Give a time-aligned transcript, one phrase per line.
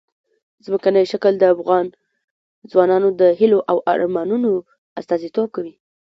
[0.65, 1.85] ځمکنی شکل د افغان
[2.71, 4.51] ځوانانو د هیلو او ارمانونو
[4.99, 5.73] استازیتوب کوي.